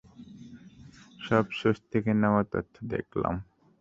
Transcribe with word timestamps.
সব 1.19 1.45
সোর্স 1.57 1.79
থেকে 1.91 2.11
নেয়া 2.21 2.43
তথ্য 2.53 2.75
দেখালাম। 2.91 3.35